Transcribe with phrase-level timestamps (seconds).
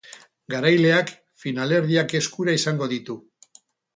[0.53, 1.11] Garaileak
[1.43, 3.21] finalerdiak eskura izango ditu.